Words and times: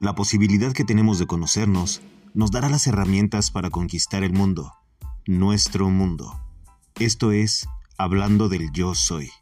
La 0.00 0.14
posibilidad 0.14 0.72
que 0.72 0.84
tenemos 0.84 1.18
de 1.18 1.26
conocernos 1.26 2.02
nos 2.32 2.52
dará 2.52 2.68
las 2.68 2.86
herramientas 2.86 3.50
para 3.50 3.68
conquistar 3.68 4.22
el 4.22 4.32
mundo, 4.32 4.74
nuestro 5.26 5.90
mundo. 5.90 6.38
Esto 7.00 7.32
es 7.32 7.68
Hablando 7.96 8.48
del 8.48 8.70
Yo 8.70 8.94
Soy. 8.94 9.32